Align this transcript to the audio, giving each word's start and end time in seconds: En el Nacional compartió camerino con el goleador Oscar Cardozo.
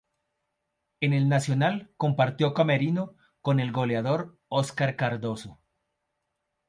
En 0.99 1.13
el 1.13 1.29
Nacional 1.29 1.91
compartió 1.95 2.55
camerino 2.55 3.13
con 3.39 3.59
el 3.59 3.71
goleador 3.71 4.35
Oscar 4.47 4.95
Cardozo. 4.95 5.59